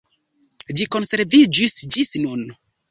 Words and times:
Ĝi 0.79 0.89
konserviĝis 0.97 1.79
ĝis 1.97 2.15
nun. 2.27 2.53